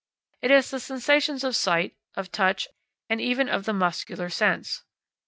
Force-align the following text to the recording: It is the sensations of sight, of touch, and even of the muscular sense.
It 0.41 0.49
is 0.49 0.71
the 0.71 0.79
sensations 0.79 1.43
of 1.43 1.55
sight, 1.55 1.95
of 2.15 2.31
touch, 2.31 2.67
and 3.07 3.21
even 3.21 3.47
of 3.47 3.65
the 3.65 3.73
muscular 3.73 4.29
sense. 4.31 4.81